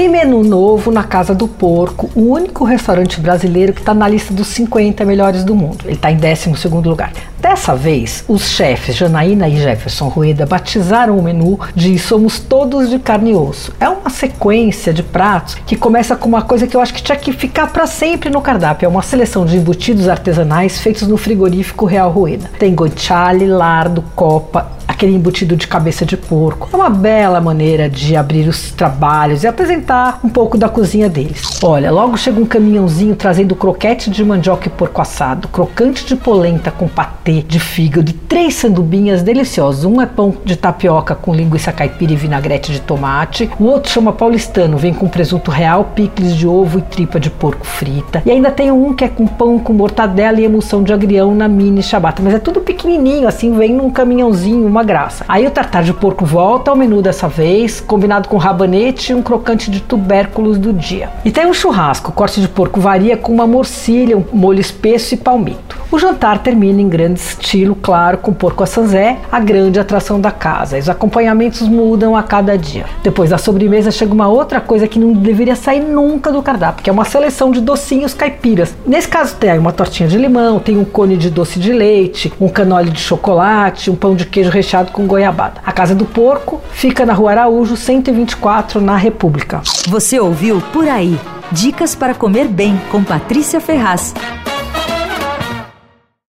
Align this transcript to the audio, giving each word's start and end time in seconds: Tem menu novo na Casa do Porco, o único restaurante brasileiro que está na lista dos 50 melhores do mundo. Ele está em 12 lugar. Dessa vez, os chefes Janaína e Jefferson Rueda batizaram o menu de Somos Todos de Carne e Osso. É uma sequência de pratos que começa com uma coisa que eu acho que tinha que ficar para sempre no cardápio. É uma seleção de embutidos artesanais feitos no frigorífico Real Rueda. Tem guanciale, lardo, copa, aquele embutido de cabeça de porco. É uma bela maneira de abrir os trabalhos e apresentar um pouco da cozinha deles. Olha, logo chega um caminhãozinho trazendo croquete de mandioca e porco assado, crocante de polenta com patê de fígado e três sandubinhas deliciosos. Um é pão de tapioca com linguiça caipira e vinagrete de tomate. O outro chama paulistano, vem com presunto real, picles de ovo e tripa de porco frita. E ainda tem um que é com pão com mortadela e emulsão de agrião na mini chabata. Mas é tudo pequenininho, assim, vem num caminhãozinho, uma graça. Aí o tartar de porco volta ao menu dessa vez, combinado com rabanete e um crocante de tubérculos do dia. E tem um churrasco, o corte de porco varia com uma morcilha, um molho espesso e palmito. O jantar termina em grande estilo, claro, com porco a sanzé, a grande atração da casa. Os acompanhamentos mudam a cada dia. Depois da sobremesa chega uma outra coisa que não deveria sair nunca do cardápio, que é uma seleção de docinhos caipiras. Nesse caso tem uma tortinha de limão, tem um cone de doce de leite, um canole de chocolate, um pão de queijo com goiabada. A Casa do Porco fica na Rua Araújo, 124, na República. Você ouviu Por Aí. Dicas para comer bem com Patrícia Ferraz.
Tem 0.00 0.08
menu 0.08 0.42
novo 0.42 0.90
na 0.90 1.04
Casa 1.04 1.34
do 1.34 1.46
Porco, 1.46 2.08
o 2.14 2.32
único 2.32 2.64
restaurante 2.64 3.20
brasileiro 3.20 3.74
que 3.74 3.80
está 3.80 3.92
na 3.92 4.08
lista 4.08 4.32
dos 4.32 4.46
50 4.46 5.04
melhores 5.04 5.44
do 5.44 5.54
mundo. 5.54 5.84
Ele 5.84 5.92
está 5.92 6.10
em 6.10 6.16
12 6.16 6.68
lugar. 6.88 7.12
Dessa 7.38 7.74
vez, 7.76 8.24
os 8.26 8.48
chefes 8.48 8.96
Janaína 8.96 9.46
e 9.46 9.58
Jefferson 9.58 10.08
Rueda 10.08 10.46
batizaram 10.46 11.18
o 11.18 11.22
menu 11.22 11.60
de 11.74 11.98
Somos 11.98 12.38
Todos 12.38 12.88
de 12.88 12.98
Carne 12.98 13.32
e 13.32 13.34
Osso. 13.34 13.74
É 13.78 13.90
uma 13.90 14.08
sequência 14.08 14.90
de 14.90 15.02
pratos 15.02 15.56
que 15.66 15.76
começa 15.76 16.16
com 16.16 16.30
uma 16.30 16.40
coisa 16.40 16.66
que 16.66 16.74
eu 16.74 16.80
acho 16.80 16.94
que 16.94 17.02
tinha 17.02 17.18
que 17.18 17.30
ficar 17.30 17.66
para 17.66 17.86
sempre 17.86 18.30
no 18.30 18.40
cardápio. 18.40 18.86
É 18.86 18.88
uma 18.88 19.02
seleção 19.02 19.44
de 19.44 19.58
embutidos 19.58 20.08
artesanais 20.08 20.80
feitos 20.80 21.06
no 21.06 21.18
frigorífico 21.18 21.84
Real 21.84 22.10
Rueda. 22.10 22.50
Tem 22.58 22.74
guanciale, 22.74 23.46
lardo, 23.46 24.02
copa, 24.16 24.79
aquele 25.00 25.16
embutido 25.16 25.56
de 25.56 25.66
cabeça 25.66 26.04
de 26.04 26.14
porco. 26.14 26.68
É 26.70 26.76
uma 26.76 26.90
bela 26.90 27.40
maneira 27.40 27.88
de 27.88 28.14
abrir 28.14 28.46
os 28.46 28.70
trabalhos 28.70 29.42
e 29.42 29.46
apresentar 29.46 30.20
um 30.22 30.28
pouco 30.28 30.58
da 30.58 30.68
cozinha 30.68 31.08
deles. 31.08 31.58
Olha, 31.62 31.90
logo 31.90 32.18
chega 32.18 32.38
um 32.38 32.44
caminhãozinho 32.44 33.16
trazendo 33.16 33.56
croquete 33.56 34.10
de 34.10 34.22
mandioca 34.22 34.68
e 34.68 34.70
porco 34.70 35.00
assado, 35.00 35.48
crocante 35.48 36.04
de 36.04 36.14
polenta 36.14 36.70
com 36.70 36.86
patê 36.86 37.40
de 37.40 37.58
fígado 37.58 38.10
e 38.10 38.12
três 38.12 38.56
sandubinhas 38.56 39.22
deliciosos. 39.22 39.86
Um 39.86 40.02
é 40.02 40.06
pão 40.06 40.34
de 40.44 40.54
tapioca 40.54 41.14
com 41.14 41.34
linguiça 41.34 41.72
caipira 41.72 42.12
e 42.12 42.16
vinagrete 42.16 42.70
de 42.70 42.80
tomate. 42.82 43.48
O 43.58 43.64
outro 43.64 43.90
chama 43.90 44.12
paulistano, 44.12 44.76
vem 44.76 44.92
com 44.92 45.08
presunto 45.08 45.50
real, 45.50 45.92
picles 45.94 46.36
de 46.36 46.46
ovo 46.46 46.78
e 46.78 46.82
tripa 46.82 47.18
de 47.18 47.30
porco 47.30 47.66
frita. 47.66 48.22
E 48.26 48.30
ainda 48.30 48.50
tem 48.50 48.70
um 48.70 48.92
que 48.92 49.04
é 49.04 49.08
com 49.08 49.26
pão 49.26 49.58
com 49.58 49.72
mortadela 49.72 50.38
e 50.38 50.44
emulsão 50.44 50.82
de 50.82 50.92
agrião 50.92 51.34
na 51.34 51.48
mini 51.48 51.82
chabata. 51.82 52.22
Mas 52.22 52.34
é 52.34 52.38
tudo 52.38 52.60
pequenininho, 52.60 53.26
assim, 53.26 53.56
vem 53.56 53.72
num 53.72 53.90
caminhãozinho, 53.90 54.66
uma 54.66 54.89
graça. 54.90 55.24
Aí 55.28 55.46
o 55.46 55.50
tartar 55.52 55.84
de 55.84 55.94
porco 55.94 56.24
volta 56.24 56.68
ao 56.68 56.76
menu 56.76 57.00
dessa 57.00 57.28
vez, 57.28 57.80
combinado 57.80 58.28
com 58.28 58.36
rabanete 58.36 59.12
e 59.12 59.14
um 59.14 59.22
crocante 59.22 59.70
de 59.70 59.80
tubérculos 59.80 60.58
do 60.58 60.72
dia. 60.72 61.10
E 61.24 61.30
tem 61.30 61.46
um 61.46 61.54
churrasco, 61.54 62.10
o 62.10 62.12
corte 62.12 62.40
de 62.40 62.48
porco 62.48 62.80
varia 62.80 63.16
com 63.16 63.32
uma 63.32 63.46
morcilha, 63.46 64.18
um 64.18 64.24
molho 64.32 64.60
espesso 64.60 65.14
e 65.14 65.16
palmito. 65.16 65.78
O 65.92 65.98
jantar 65.98 66.38
termina 66.38 66.80
em 66.80 66.88
grande 66.88 67.20
estilo, 67.20 67.74
claro, 67.74 68.18
com 68.18 68.32
porco 68.32 68.62
a 68.62 68.66
sanzé, 68.66 69.18
a 69.30 69.40
grande 69.40 69.78
atração 69.78 70.20
da 70.20 70.30
casa. 70.30 70.78
Os 70.78 70.88
acompanhamentos 70.88 71.66
mudam 71.68 72.16
a 72.16 72.22
cada 72.22 72.56
dia. 72.56 72.84
Depois 73.02 73.30
da 73.30 73.38
sobremesa 73.38 73.90
chega 73.90 74.14
uma 74.14 74.28
outra 74.28 74.60
coisa 74.60 74.86
que 74.86 75.00
não 75.00 75.12
deveria 75.12 75.56
sair 75.56 75.80
nunca 75.80 76.32
do 76.32 76.42
cardápio, 76.42 76.82
que 76.82 76.90
é 76.90 76.92
uma 76.92 77.04
seleção 77.04 77.50
de 77.50 77.60
docinhos 77.60 78.14
caipiras. 78.14 78.74
Nesse 78.86 79.08
caso 79.08 79.36
tem 79.36 79.58
uma 79.58 79.72
tortinha 79.72 80.08
de 80.08 80.16
limão, 80.16 80.60
tem 80.60 80.78
um 80.78 80.84
cone 80.84 81.16
de 81.16 81.28
doce 81.28 81.58
de 81.58 81.72
leite, 81.72 82.32
um 82.40 82.48
canole 82.48 82.90
de 82.90 83.00
chocolate, 83.00 83.90
um 83.90 83.96
pão 83.96 84.14
de 84.14 84.26
queijo 84.26 84.50
com 84.88 85.06
goiabada. 85.06 85.60
A 85.64 85.72
Casa 85.72 85.94
do 85.94 86.06
Porco 86.06 86.60
fica 86.72 87.04
na 87.04 87.12
Rua 87.12 87.32
Araújo, 87.32 87.76
124, 87.76 88.80
na 88.80 88.96
República. 88.96 89.60
Você 89.88 90.18
ouviu 90.18 90.60
Por 90.72 90.88
Aí. 90.88 91.18
Dicas 91.52 91.94
para 91.94 92.14
comer 92.14 92.48
bem 92.48 92.80
com 92.90 93.04
Patrícia 93.04 93.60
Ferraz. 93.60 94.14